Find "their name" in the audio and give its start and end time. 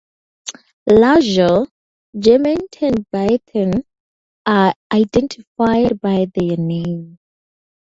6.33-7.19